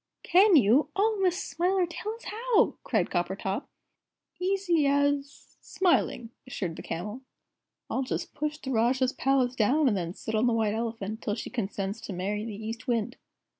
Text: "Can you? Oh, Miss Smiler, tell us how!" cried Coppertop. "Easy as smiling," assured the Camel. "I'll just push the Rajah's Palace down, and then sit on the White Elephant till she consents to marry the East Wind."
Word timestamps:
"Can 0.23 0.55
you? 0.55 0.89
Oh, 0.95 1.19
Miss 1.21 1.43
Smiler, 1.43 1.85
tell 1.85 2.15
us 2.15 2.23
how!" 2.23 2.73
cried 2.83 3.11
Coppertop. 3.11 3.67
"Easy 4.39 4.87
as 4.87 5.57
smiling," 5.61 6.31
assured 6.47 6.75
the 6.75 6.81
Camel. 6.81 7.21
"I'll 7.87 8.01
just 8.01 8.33
push 8.33 8.57
the 8.57 8.71
Rajah's 8.71 9.13
Palace 9.13 9.53
down, 9.55 9.87
and 9.87 9.95
then 9.95 10.15
sit 10.15 10.33
on 10.33 10.47
the 10.47 10.53
White 10.53 10.73
Elephant 10.73 11.21
till 11.21 11.35
she 11.35 11.51
consents 11.51 12.01
to 12.01 12.13
marry 12.13 12.43
the 12.45 12.65
East 12.65 12.87
Wind." 12.87 13.15